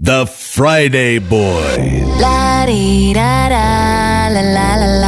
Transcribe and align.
The 0.00 0.26
Friday 0.26 1.18
Boy. 1.18 2.04
La-dee-da-da, 2.20 4.28
la 4.30 4.42
la 4.42 4.76
la 4.76 4.86
la. 5.00 5.07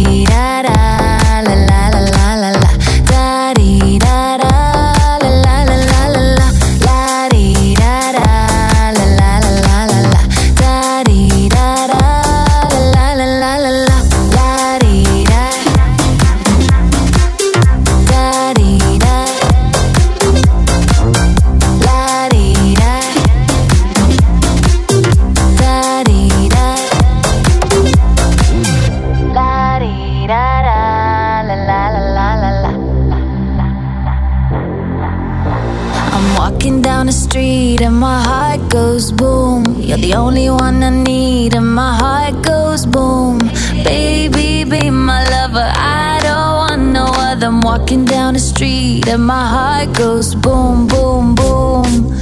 walking 47.81 48.05
down 48.05 48.35
the 48.35 48.39
street 48.39 49.07
and 49.07 49.25
my 49.25 49.47
heart 49.47 49.97
goes 49.97 50.35
boom, 50.35 50.87
boom, 50.87 51.33
boom. 51.33 52.13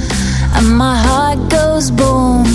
And 0.56 0.66
my 0.76 0.96
heart 0.96 1.50
goes 1.50 1.90
boom. 1.90 2.46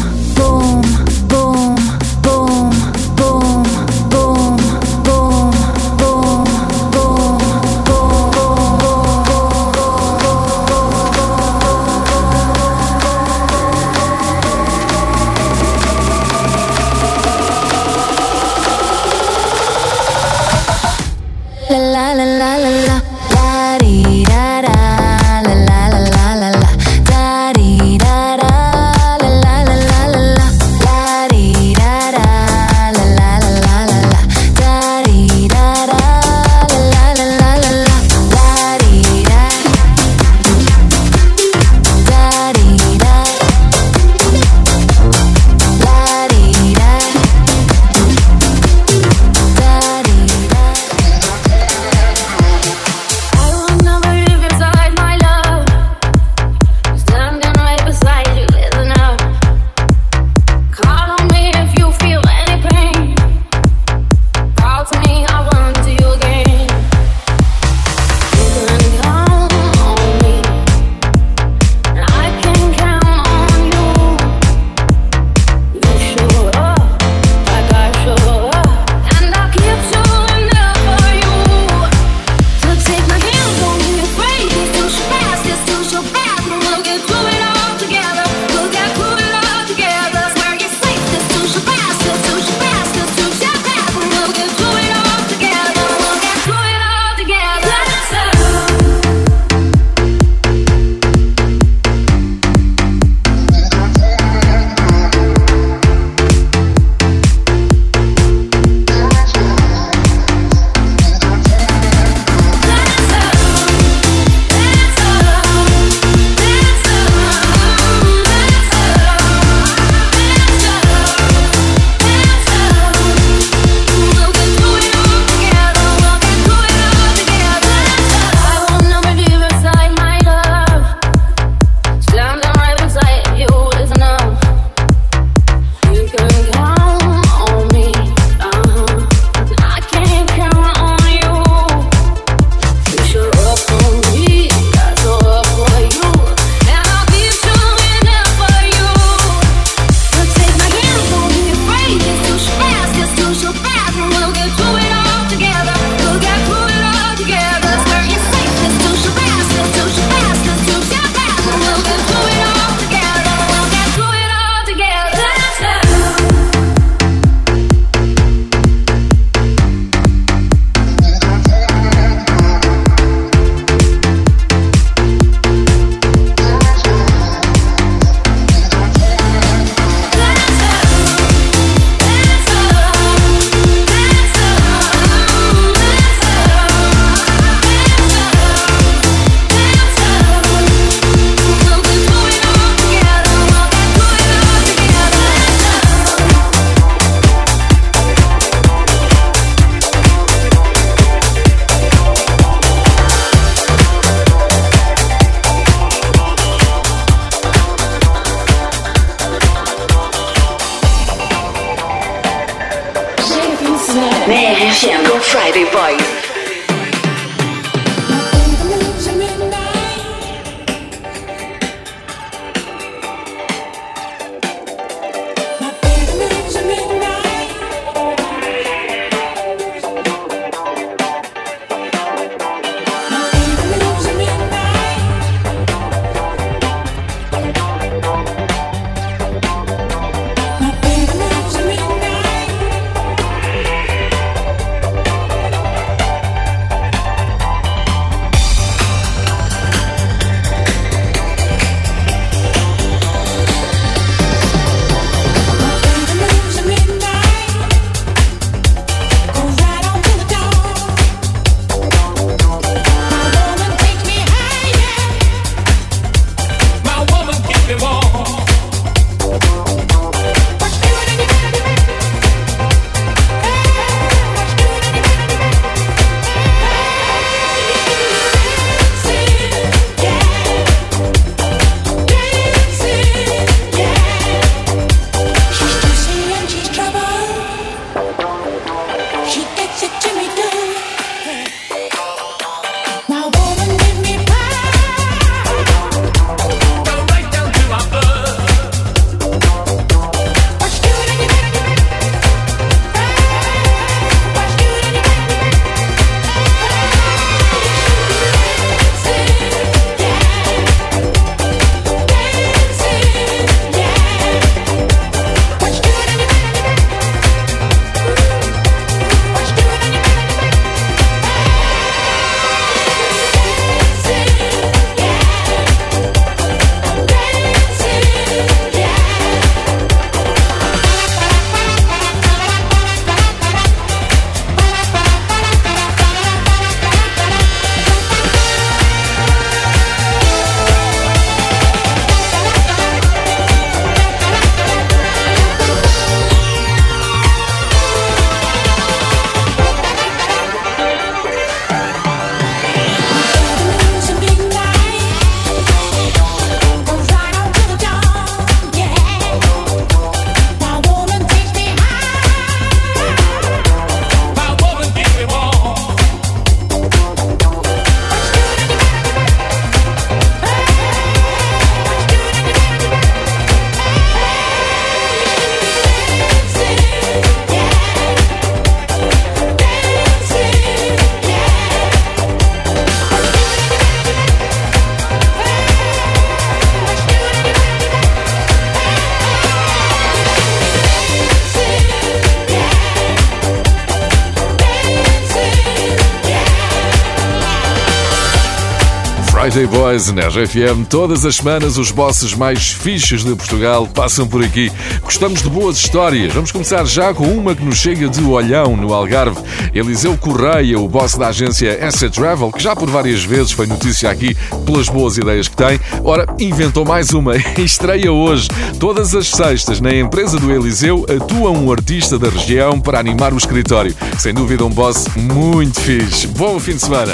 DJ 399.46 399.68
Boys 399.68 400.12
na 400.12 400.24
RFM. 400.24 400.86
Todas 400.90 401.24
as 401.24 401.36
semanas 401.36 401.78
os 401.78 401.92
bosses 401.92 402.34
mais 402.34 402.72
fixos 402.72 403.24
de 403.24 403.36
Portugal 403.36 403.86
passam 403.86 404.28
por 404.28 404.44
aqui. 404.44 404.72
Gostamos 405.04 405.44
de 405.44 405.50
boas 405.50 405.78
histórias. 405.78 406.34
Vamos 406.34 406.52
começar 406.52 406.84
já 406.86 407.14
com 407.14 407.26
uma 407.26 407.54
que 407.54 407.64
nos 407.64 407.78
chega 407.78 408.10
de 408.10 408.24
Olhão, 408.24 408.76
no 408.76 408.92
Algarve. 408.92 409.38
Eliseu 409.72 410.18
Correia, 410.18 410.80
o 410.80 410.88
boss 410.88 411.16
da 411.16 411.28
agência 411.28 411.86
Asset 411.86 412.12
Travel, 412.12 412.52
que 412.52 412.64
já 412.64 412.76
por 412.76 412.90
várias 412.90 413.24
vezes 413.24 413.52
foi 413.52 413.68
notícia 413.68 414.10
aqui 414.10 414.36
pelas 414.66 414.90
boas 414.90 415.16
ideias 415.16 415.48
que 415.48 415.56
tem. 415.56 415.80
Ora, 416.04 416.26
inventou 416.40 416.84
mais 416.84 417.12
uma 417.12 417.38
estreia 417.62 418.12
hoje. 418.12 418.48
Todas 418.80 419.14
as 419.14 419.28
sextas, 419.28 419.80
na 419.80 419.94
empresa 419.94 420.40
do 420.40 420.52
Eliseu, 420.52 421.06
atua 421.08 421.52
um 421.52 421.72
artista 421.72 422.18
da 422.18 422.30
região 422.30 422.80
para 422.82 423.00
animar 423.00 423.32
o 423.32 423.38
escritório. 423.38 423.96
Sem 424.18 424.34
dúvida, 424.34 424.66
um 424.66 424.72
boss 424.72 425.06
muito 425.16 425.80
fixe. 425.80 426.26
Bom 426.26 426.60
fim 426.60 426.74
de 426.74 426.82
semana. 426.82 427.14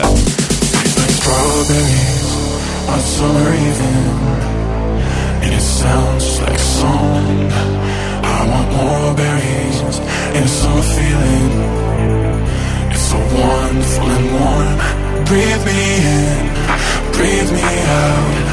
On 2.92 3.00
summer 3.00 3.50
evening. 3.68 4.08
And 5.44 5.52
it 5.54 5.62
sounds 5.62 6.42
like 6.42 6.56
a 6.56 6.68
song. 6.80 7.52
I 8.24 8.40
want 8.52 8.68
more 8.78 9.14
berries 9.16 9.78
in 10.36 10.44
a 10.44 10.54
summer 10.60 10.88
feeling. 10.96 11.50
It's 12.92 13.06
so 13.12 13.18
wonderful 13.18 14.10
and 14.18 14.28
warm. 14.36 14.78
Breathe 15.30 15.64
me 15.70 15.82
in, 16.20 16.44
breathe 17.16 17.52
me 17.58 17.70
out. 18.04 18.46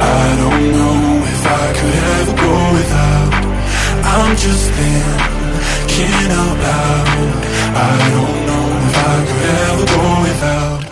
I 0.00 0.24
don't 0.42 0.64
know 0.76 0.98
if 1.34 1.42
I 1.60 1.66
could 1.76 1.96
ever 2.16 2.34
go 2.44 2.54
without. 2.78 3.32
I'm 4.14 4.36
just 4.36 4.70
thinking 4.70 6.30
out 6.30 6.58
loud 6.58 7.44
I 7.74 7.92
don't 8.12 8.46
know 8.48 8.66
if 8.88 8.96
I 8.96 9.26
could 9.26 9.44
ever 9.64 9.86
go 9.86 10.22
without 10.22 10.91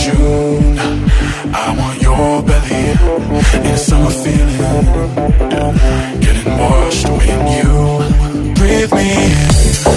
June. 0.00 0.78
I 1.52 1.74
want 1.76 2.00
your 2.00 2.42
belly 2.42 2.84
and 3.68 3.78
summer 3.78 4.10
feeling, 4.10 4.56
getting 6.20 6.58
washed 6.58 7.08
when 7.08 7.40
you 7.56 8.54
breathe 8.54 8.92
me 8.94 9.12
in. 9.34 9.89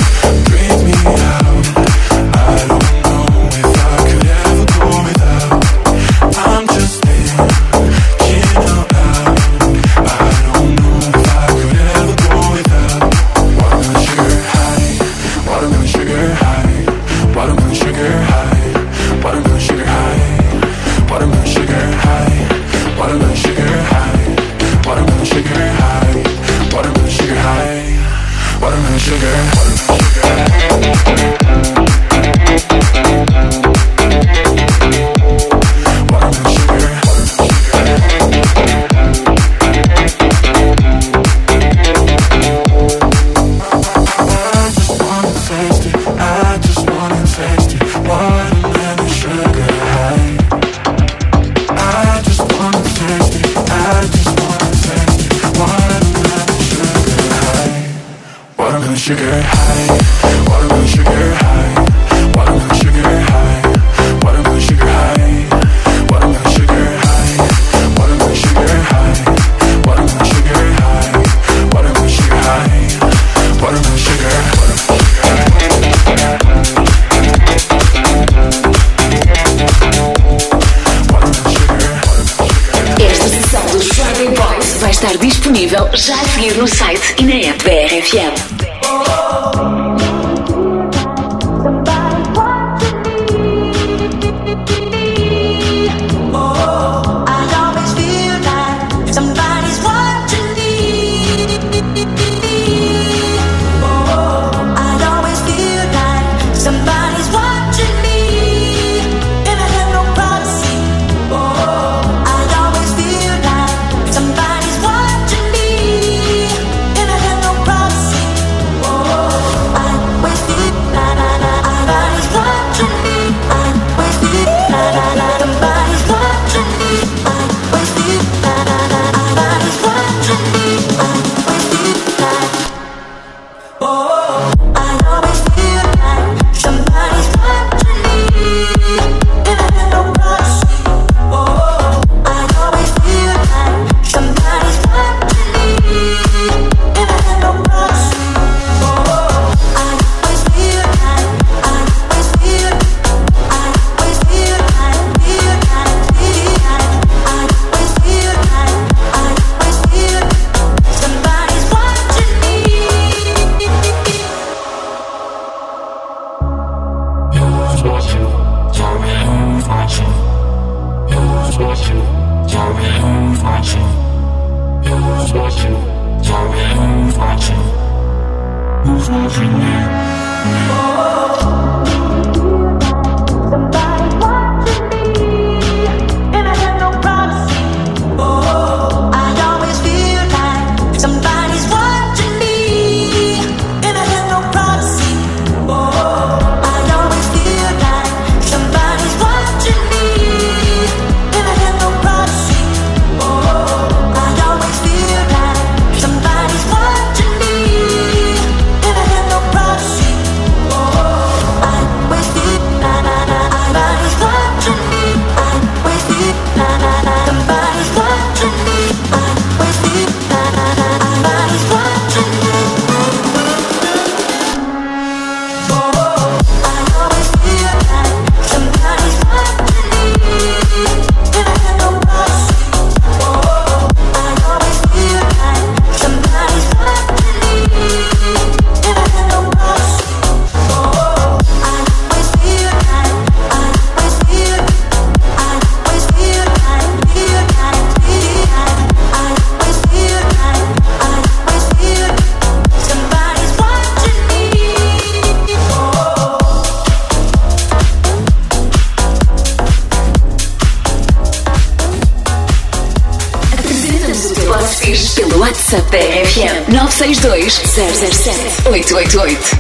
007 267.74 268.68
888. 268.68 269.53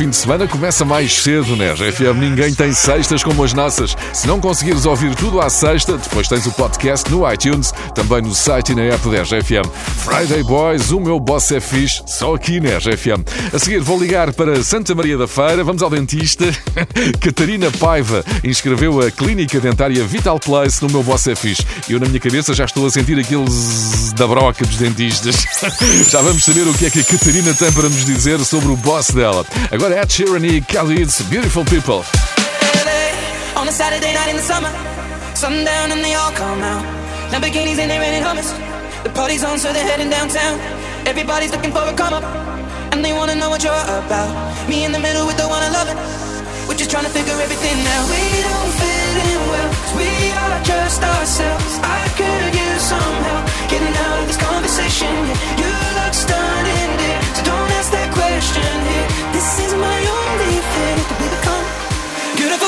fim 0.00 0.08
de 0.08 0.16
semana 0.16 0.48
começa 0.48 0.82
mais 0.82 1.12
cedo 1.12 1.54
né? 1.56 1.74
RFM. 1.74 2.02
É 2.02 2.12
Ninguém 2.14 2.54
tem 2.54 2.72
sextas 2.72 3.22
como 3.22 3.44
as 3.44 3.52
nossas. 3.52 3.94
Se 4.14 4.26
não 4.26 4.40
conseguires 4.40 4.86
ouvir 4.86 5.14
tudo 5.14 5.42
à 5.42 5.50
sexta, 5.50 5.98
depois 5.98 6.26
tens 6.26 6.46
o 6.46 6.52
podcast 6.52 7.10
no 7.10 7.30
iTunes, 7.30 7.70
também 7.94 8.22
no 8.22 8.34
site 8.34 8.72
e 8.72 8.74
na 8.74 8.80
app 8.84 9.06
da 9.10 9.20
RFM. 9.20 9.68
Friday 9.98 10.42
Boys, 10.42 10.90
o 10.90 11.00
meu 11.00 11.20
boss 11.20 11.52
é 11.52 11.60
fixe, 11.60 12.02
só 12.06 12.34
aqui 12.34 12.60
na 12.60 12.78
RFM. 12.78 13.22
A 13.52 13.58
seguir 13.58 13.80
vou 13.80 14.00
ligar 14.00 14.32
para 14.32 14.62
Santa 14.64 14.94
Maria 14.94 15.18
da 15.18 15.28
Feira, 15.28 15.62
vamos 15.62 15.82
ao 15.82 15.90
dentista. 15.90 16.46
Catarina 17.20 17.70
Paiva 17.70 18.24
inscreveu 18.42 19.02
a 19.02 19.10
clínica 19.10 19.60
dentária 19.60 20.02
Vital 20.06 20.40
Place 20.40 20.82
no 20.82 20.88
meu 20.88 21.02
boss 21.02 21.26
é 21.26 21.34
fixe. 21.34 21.62
Eu 21.90 22.00
na 22.00 22.06
minha 22.06 22.20
cabeça 22.20 22.54
já 22.54 22.64
estou 22.64 22.86
a 22.86 22.90
sentir 22.90 23.18
aqueles 23.18 24.14
da 24.14 24.26
broca 24.26 24.64
dos 24.64 24.78
dentistas. 24.78 25.44
já 26.08 26.22
vamos 26.22 26.42
saber 26.42 26.66
o 26.66 26.72
que 26.72 26.86
é 26.86 26.90
que 26.90 27.00
a 27.00 27.04
Catarina 27.04 27.52
tem 27.52 27.70
para 27.70 27.90
nos 27.90 28.06
dizer 28.06 28.42
sobre 28.46 28.68
o 28.70 28.76
boss 28.76 29.10
dela. 29.10 29.44
Agora 29.70 29.89
good. 29.90 29.98
Ed 29.98 30.08
Sheeran 30.08 30.44
и 30.44 30.60
Khalid's 30.60 31.20
Beautiful 31.28 31.64
People. 31.64 32.04
on 33.56 33.68
a 33.68 33.72
Saturday 33.72 34.12
night 34.14 34.30
in 34.30 34.36
the 34.36 34.42
summer. 34.42 34.70
Sundown 35.34 35.92
and 35.92 36.02
they 36.04 36.14
all 36.14 36.32
come 36.32 36.62
out. 36.62 36.84
Lamborghinis 37.30 37.78
and 37.78 37.90
they're 37.90 38.00
renting 38.00 38.24
hummus. 38.24 38.50
The 39.04 39.10
party's 39.10 39.44
on, 39.44 39.58
so 39.58 39.72
they're 39.72 39.84
heading 39.84 40.10
downtown. 40.10 40.58
Everybody's 41.06 41.52
looking 41.52 41.72
for 41.72 41.82
a 41.82 41.94
come 41.94 42.14
up, 42.14 42.24
and 42.92 43.04
they 43.04 43.12
wanna 43.12 43.34
know 43.34 43.50
what 43.50 43.62
you're 43.64 43.84
about. 44.00 44.30
Me 44.68 44.84
in 44.84 44.92
the 44.92 44.98
middle 44.98 45.26
with 45.26 45.36
the 45.36 45.48
one 45.48 45.62
I 45.62 45.70
love. 45.78 45.88
We're 46.68 46.80
just 46.82 46.90
trying 46.90 47.06
to 47.10 47.14
figure 47.18 47.38
everything 47.46 47.78
out. 47.94 48.06
We 48.14 48.24
don't 48.46 48.72
fit 48.80 49.16
in 49.28 49.40
well, 49.50 49.70
we 49.98 50.10
are 50.44 50.60
just 50.72 51.02
ourselves. 51.02 51.72
I 51.82 52.02
could 52.18 52.52
use 52.66 52.84
some 52.92 53.16
help 53.26 53.44
getting 53.72 53.94
out 54.06 54.18
of 54.22 54.26
this 54.30 54.40
conversation. 54.48 55.14
Yeah. 55.30 55.60
You 55.62 55.72
look 55.98 56.14
stunning, 56.24 56.90
dear, 57.00 57.20
so 57.36 57.42
don't 57.50 57.70
ask 57.78 57.90
that 57.96 58.08
question 58.18 58.72
here. 58.90 59.09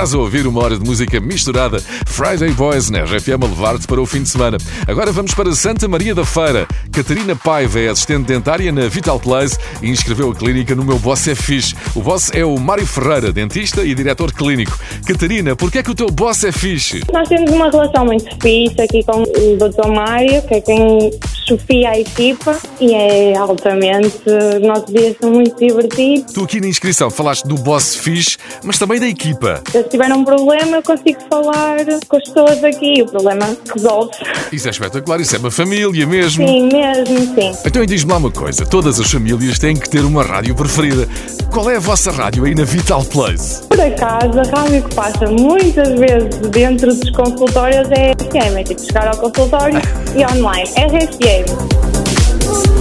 Estás 0.00 0.14
a 0.14 0.18
ouvir 0.18 0.46
uma 0.46 0.64
hora 0.64 0.78
de 0.78 0.82
música 0.82 1.20
misturada. 1.20 1.78
Friday 2.06 2.52
Boys 2.52 2.88
na 2.88 3.02
RFM 3.02 3.44
a 3.44 3.46
levar-te 3.46 3.86
para 3.86 4.00
o 4.00 4.06
fim 4.06 4.22
de 4.22 4.30
semana. 4.30 4.56
Agora 4.88 5.12
vamos 5.12 5.34
para 5.34 5.52
Santa 5.52 5.86
Maria 5.86 6.14
da 6.14 6.24
Feira. 6.24 6.66
Catarina 6.90 7.36
Paiva 7.36 7.78
é 7.80 7.88
assistente 7.88 8.24
dentária 8.24 8.72
na 8.72 8.88
Vital 8.88 9.20
Place 9.20 9.58
e 9.82 9.90
inscreveu 9.90 10.30
a 10.30 10.34
clínica 10.34 10.74
no 10.74 10.86
meu 10.86 10.98
boss 10.98 11.28
é 11.28 11.34
fixe. 11.34 11.74
O 11.94 12.00
boss 12.00 12.30
é 12.32 12.42
o 12.42 12.58
Mário 12.58 12.86
Ferreira, 12.86 13.30
dentista 13.30 13.84
e 13.84 13.94
diretor 13.94 14.32
clínico. 14.32 14.78
Catarina, 15.06 15.54
porquê 15.54 15.80
é 15.80 15.82
que 15.82 15.90
o 15.90 15.94
teu 15.94 16.10
boss 16.10 16.44
é 16.44 16.50
fixe? 16.50 17.02
Nós 17.12 17.28
temos 17.28 17.50
uma 17.50 17.70
relação 17.70 18.06
muito 18.06 18.24
fixe 18.40 18.80
aqui 18.80 19.04
com 19.04 19.22
o 19.22 19.56
Dr. 19.58 19.88
Mário, 19.88 20.40
que 20.48 20.54
é 20.54 20.60
quem 20.62 21.10
chufia 21.46 21.90
a 21.90 21.98
equipa 21.98 22.58
e 22.80 22.94
é 22.94 23.36
altamente. 23.36 24.22
Os 24.24 24.66
nossos 24.66 24.86
dias 24.86 25.16
são 25.20 25.30
muito 25.30 25.56
divertidos. 25.58 26.32
Tu 26.32 26.42
aqui 26.42 26.60
na 26.60 26.68
inscrição 26.68 27.10
falaste 27.10 27.44
do 27.46 27.56
boss 27.56 27.96
fixe, 27.96 28.38
mas 28.64 28.78
também 28.78 29.00
da 29.00 29.06
equipa. 29.06 29.62
Se 29.70 29.89
tiver 29.90 30.12
um 30.12 30.24
problema, 30.24 30.76
eu 30.76 30.82
consigo 30.82 31.18
falar 31.28 31.78
com 32.08 32.16
as 32.16 32.24
pessoas 32.24 32.64
aqui. 32.64 33.02
O 33.02 33.06
problema 33.06 33.56
resolve-se. 33.74 34.22
Isso 34.52 34.68
é 34.68 34.70
espetacular, 34.70 35.20
isso 35.20 35.36
é 35.36 35.38
uma 35.38 35.50
família 35.50 36.06
mesmo. 36.06 36.46
Sim, 36.46 36.68
mesmo, 36.72 37.34
sim. 37.34 37.52
Então 37.64 37.84
diz-me 37.84 38.12
lá 38.12 38.18
uma 38.18 38.30
coisa: 38.30 38.64
todas 38.64 39.00
as 39.00 39.10
famílias 39.10 39.58
têm 39.58 39.76
que 39.76 39.88
ter 39.88 40.04
uma 40.04 40.22
rádio 40.22 40.54
preferida. 40.54 41.08
Qual 41.50 41.68
é 41.68 41.76
a 41.76 41.80
vossa 41.80 42.10
rádio 42.10 42.44
aí 42.44 42.54
na 42.54 42.64
Vital 42.64 43.04
Place? 43.04 43.66
Por 43.66 43.80
acaso, 43.80 44.38
a 44.38 44.60
rádio 44.60 44.82
que 44.84 44.94
passa 44.94 45.26
muitas 45.26 45.88
vezes 45.98 46.38
dentro 46.50 46.94
dos 46.94 47.10
consultórios 47.10 47.88
é 47.90 48.12
RFM. 48.12 48.58
É 48.58 48.64
tipo 48.64 48.80
chegar 48.80 49.08
ao 49.08 49.16
consultório 49.16 49.80
e 50.14 50.24
online. 50.32 50.70
RFM. 50.70 52.79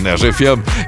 na 0.00 0.14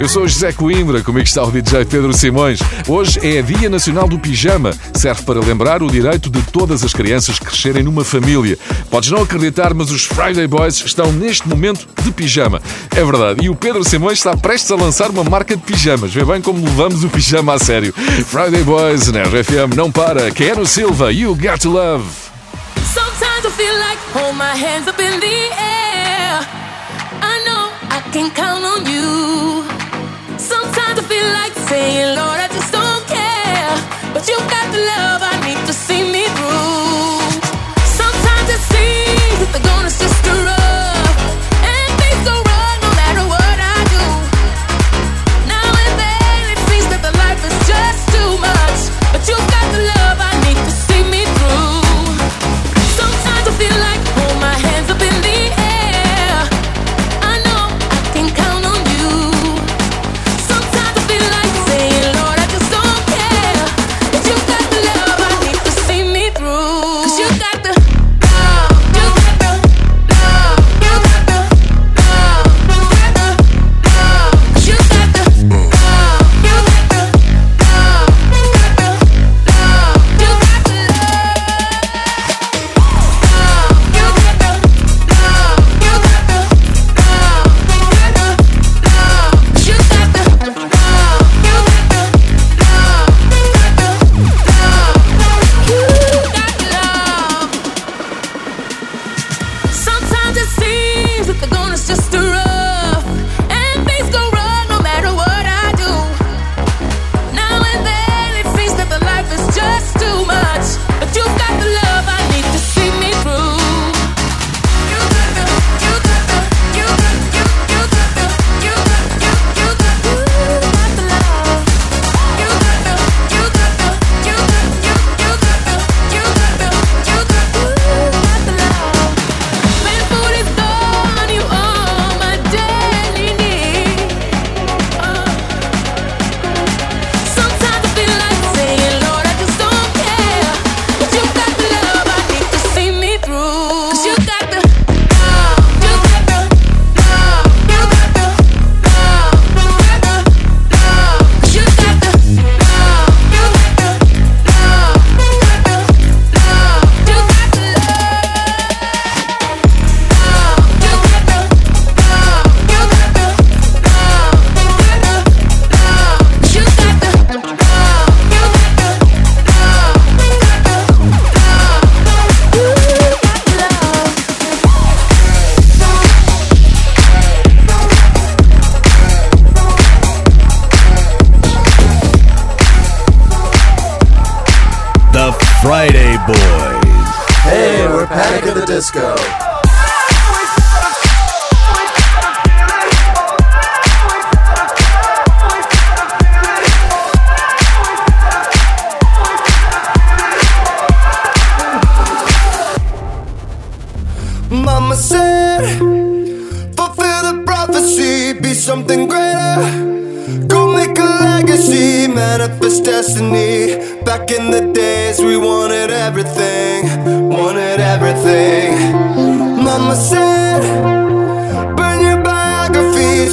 Eu 0.00 0.08
sou 0.08 0.26
José 0.26 0.52
Coimbra, 0.52 1.02
comigo 1.02 1.24
está 1.24 1.42
o 1.42 1.50
DJ 1.50 1.84
Pedro 1.84 2.12
Simões. 2.12 2.60
Hoje 2.88 3.18
é 3.22 3.38
a 3.38 3.42
Dia 3.42 3.68
Nacional 3.68 4.08
do 4.08 4.18
Pijama. 4.18 4.72
Serve 4.94 5.22
para 5.22 5.40
lembrar 5.40 5.82
o 5.82 5.90
direito 5.90 6.30
de 6.30 6.40
todas 6.50 6.82
as 6.82 6.92
crianças 6.92 7.38
crescerem 7.38 7.82
numa 7.82 8.04
família. 8.04 8.58
Podes 8.90 9.10
não 9.10 9.22
acreditar, 9.22 9.74
mas 9.74 9.90
os 9.90 10.04
Friday 10.04 10.46
Boys 10.46 10.82
estão 10.84 11.12
neste 11.12 11.46
momento 11.46 11.86
de 12.02 12.10
pijama. 12.10 12.60
É 12.90 13.04
verdade. 13.04 13.44
E 13.44 13.50
o 13.50 13.54
Pedro 13.54 13.84
Simões 13.84 14.18
está 14.18 14.36
prestes 14.36 14.70
a 14.70 14.76
lançar 14.76 15.10
uma 15.10 15.24
marca 15.24 15.56
de 15.56 15.62
pijamas. 15.62 16.12
Vê 16.12 16.24
bem 16.24 16.40
como 16.40 16.64
levamos 16.64 17.04
o 17.04 17.08
pijama 17.08 17.54
a 17.54 17.58
sério. 17.58 17.92
Friday 18.26 18.62
Boys 18.62 19.08
na 19.08 19.22
não 19.76 19.90
para. 19.90 20.30
Quero 20.30 20.66
Silva, 20.66 21.12
You 21.12 21.34
Got 21.34 21.60
to 21.60 21.70
Love. 21.70 22.04
Sometimes 22.94 23.44
I 23.44 23.50
feel 23.50 23.74
like 23.78 23.98
hold 24.14 24.36
my 24.36 24.56
hands 24.56 24.88
up 24.88 25.00
in 25.00 25.20
the 25.20 25.26
air. 25.26 26.61
can 28.12 28.30
count 28.32 28.62
on 28.62 28.84
you. 28.84 29.64
Sometimes 30.36 30.98
I 30.98 31.04
feel 31.08 31.28
like 31.40 31.54
saying, 31.66 32.14
Lord, 32.14 32.38
I 32.44 32.48
just 32.48 32.70
don't 32.70 33.06
care. 33.08 34.12
But 34.12 34.28
you've 34.28 34.48
got 34.50 34.70
the 34.70 34.80
love 34.80 35.22
I 35.22 35.32
need. 35.36 35.41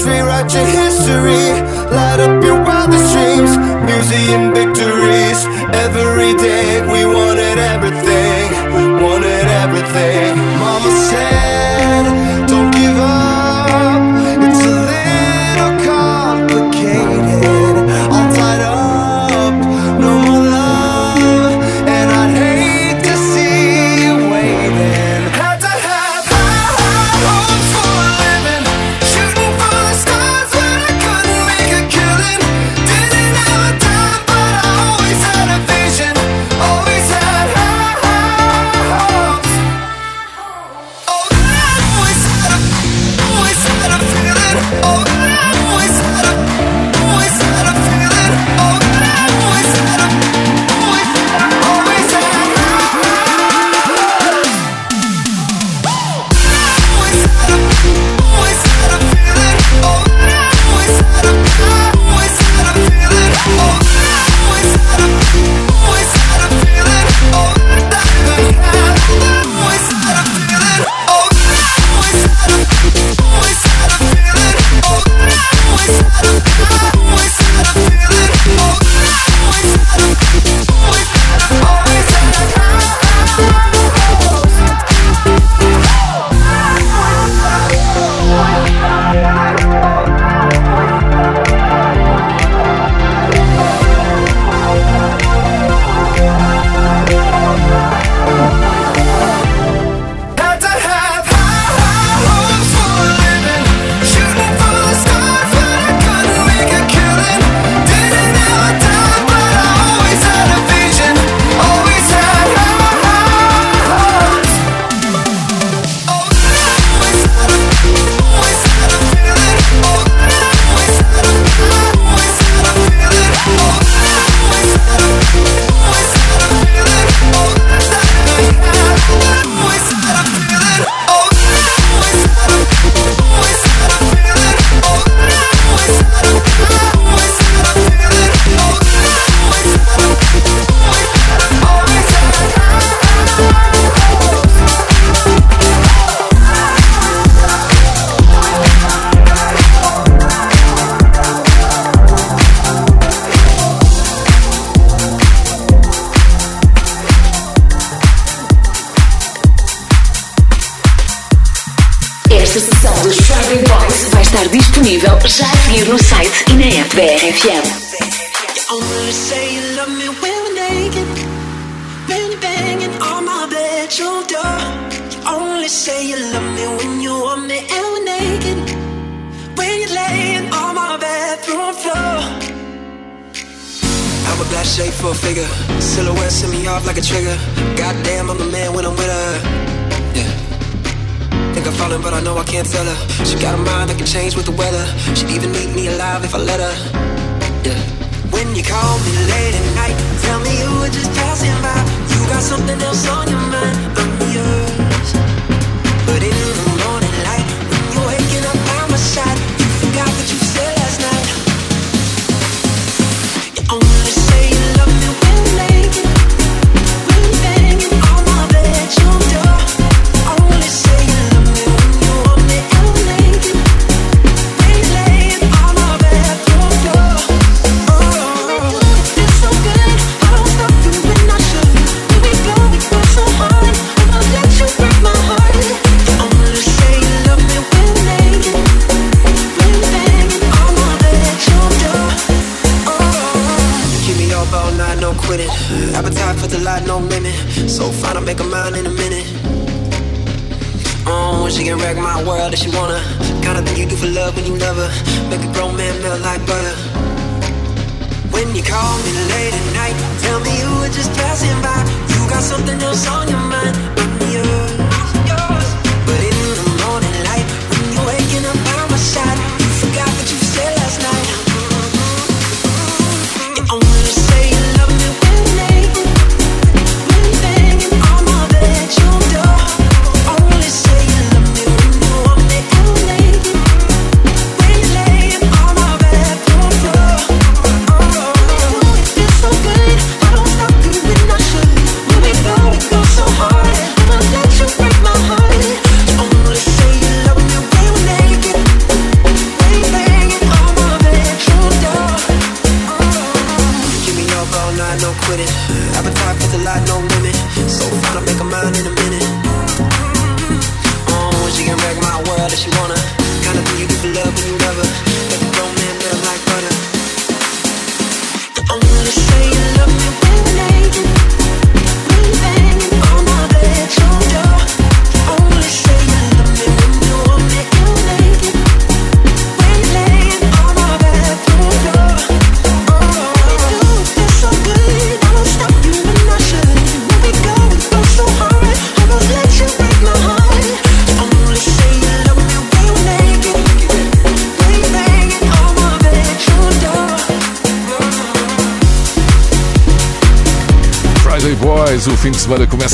rewrite 0.06 0.54
your 0.54 0.66
history, 0.66 1.44
light 1.92 2.20
up 2.20 2.44
your 2.44 2.62
wildest 2.64 3.09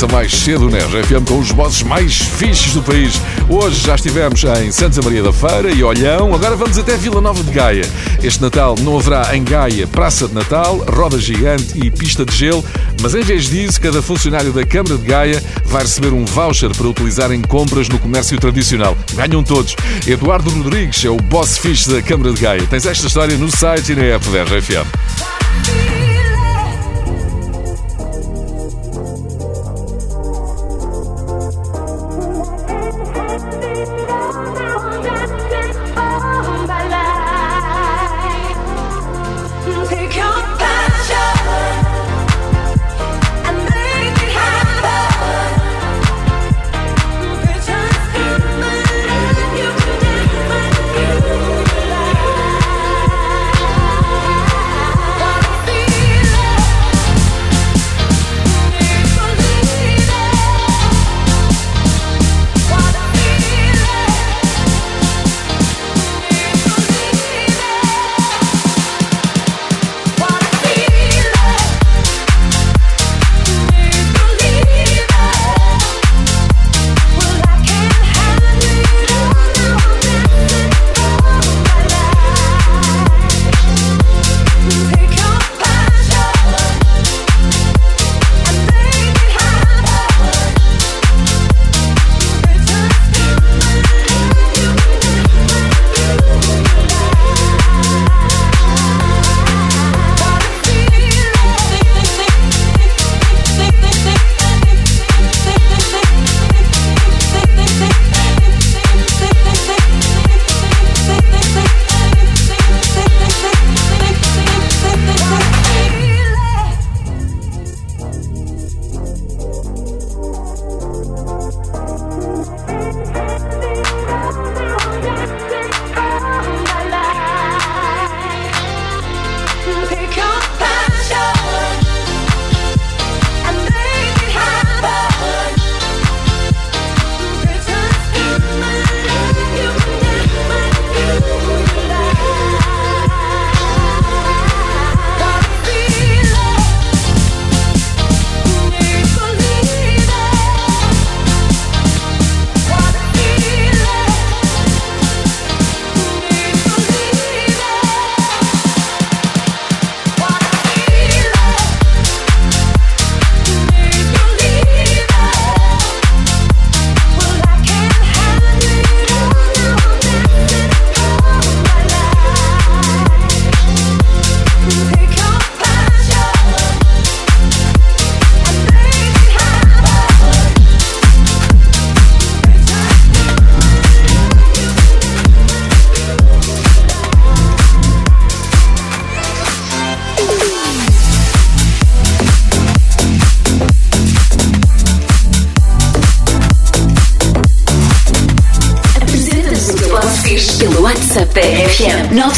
Começa 0.06 0.08
mais 0.08 0.32
cedo 0.34 0.70
na 0.70 0.78
né? 0.78 0.86
RFM 0.86 1.28
com 1.28 1.40
os 1.40 1.52
bosses 1.52 1.82
mais 1.84 2.18
fixes 2.18 2.74
do 2.74 2.82
país. 2.82 3.20
Hoje 3.50 3.82
já 3.82 3.96
estivemos 3.96 4.44
em 4.44 4.72
Santa 4.72 5.02
Maria 5.02 5.24
da 5.24 5.34
Feira 5.34 5.72
e 5.72 5.84
Olhão, 5.84 6.34
agora 6.34 6.56
vamos 6.56 6.78
até 6.78 6.96
Vila 6.96 7.22
Nova 7.22 7.44
de 7.44 7.52
Gaia. 7.52 7.90
Este 8.22 8.42
Natal 8.42 8.76
não 8.82 8.98
haverá 8.98 9.36
em 9.36 9.44
Gaia 9.44 9.88
Praça 9.88 10.28
de 10.28 10.34
Natal, 10.34 10.78
Roda 10.94 11.18
Gigante 11.20 11.78
e 11.78 11.90
Pista 11.90 12.26
de 12.26 12.36
Gelo, 12.36 12.64
mas 13.02 13.16
em 13.16 13.22
vez 13.22 13.50
disso, 13.50 13.82
cada 13.82 14.02
funcionário 14.02 14.52
da 14.52 14.66
Câmara 14.66 14.98
de 14.98 15.06
Gaia 15.06 15.44
vai 15.66 15.82
receber 15.82 16.14
um 16.14 16.26
voucher 16.26 16.70
para 16.76 16.88
utilizar 16.88 17.32
em 17.32 17.42
compras 17.42 17.90
no 17.90 17.98
comércio 17.98 18.38
tradicional. 18.40 18.98
Ganham 19.14 19.44
todos. 19.44 19.76
Eduardo 20.06 20.50
Rodrigues 20.50 21.04
é 21.06 21.10
o 21.10 21.18
boss 21.18 21.58
fixe 21.58 21.90
da 21.90 22.02
Câmara 22.02 22.32
de 22.34 22.42
Gaia. 22.42 22.68
Tens 22.70 22.86
esta 22.86 23.08
história 23.08 23.38
no 23.38 23.50
site 23.50 23.94
e 23.94 23.96
na 23.96 24.04
app 24.04 24.28
da 24.30 24.44
RFM. 24.44 25.95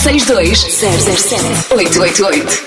962 0.08 0.70
007 0.72 1.68
888. 1.70 2.67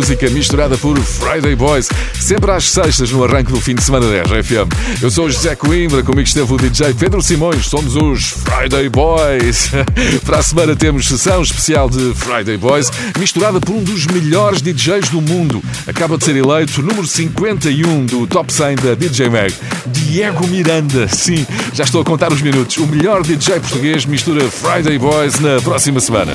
música 0.00 0.30
misturada 0.30 0.78
por 0.78 0.98
Friday 0.98 1.54
Boys, 1.54 1.86
sempre 2.18 2.50
às 2.50 2.70
sextas 2.70 3.10
no 3.12 3.22
arranque 3.22 3.52
do 3.52 3.60
fim 3.60 3.74
de 3.74 3.82
semana 3.82 4.06
da 4.06 4.22
RFM. 4.22 4.66
Eu 5.02 5.10
sou 5.10 5.26
o 5.26 5.30
José 5.30 5.54
Coimbra, 5.54 6.02
comigo 6.02 6.26
esteve 6.26 6.50
o 6.50 6.56
DJ 6.56 6.94
Pedro 6.94 7.20
Simões, 7.20 7.66
somos 7.66 7.96
os 7.96 8.30
Friday 8.30 8.88
Boys. 8.88 9.70
Para 10.24 10.38
a 10.38 10.42
semana 10.42 10.74
temos 10.74 11.06
sessão 11.06 11.42
especial 11.42 11.90
de 11.90 12.14
Friday 12.14 12.56
Boys, 12.56 12.90
misturada 13.18 13.60
por 13.60 13.74
um 13.74 13.84
dos 13.84 14.06
melhores 14.06 14.62
DJs 14.62 15.10
do 15.10 15.20
mundo. 15.20 15.62
Acaba 15.86 16.16
de 16.16 16.24
ser 16.24 16.34
eleito 16.34 16.80
número 16.80 17.06
51 17.06 18.06
do 18.06 18.26
Top 18.26 18.50
100 18.50 18.76
da 18.76 18.94
DJ 18.94 19.28
Mag. 19.28 19.54
Diego 19.86 20.46
Miranda, 20.46 21.08
sim, 21.08 21.46
já 21.74 21.84
estou 21.84 22.00
a 22.00 22.04
contar 22.06 22.32
os 22.32 22.40
minutos. 22.40 22.78
O 22.78 22.86
melhor 22.86 23.22
DJ 23.22 23.60
português 23.60 24.06
mistura 24.06 24.50
Friday 24.50 24.98
Boys 24.98 25.38
na 25.40 25.60
próxima 25.60 26.00
semana. 26.00 26.32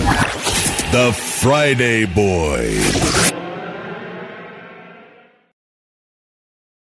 The 0.91 1.11
Friday 1.13 2.05
Boys. 2.05 3.34